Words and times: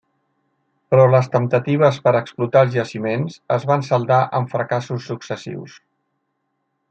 Però 0.93 1.03
les 1.09 1.27
temptatives 1.33 1.99
per 2.07 2.13
explotar 2.19 2.63
els 2.67 2.73
jaciments 2.77 3.37
es 3.57 3.67
van 3.73 3.85
saldar 3.89 4.19
en 4.39 4.49
fracassos 4.57 5.07
successius. 5.13 5.77